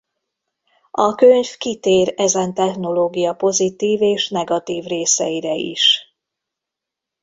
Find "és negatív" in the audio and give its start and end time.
4.01-4.83